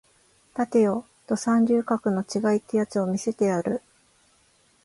[0.57, 3.83] 立てよド三流格の違いってやつを見せてやる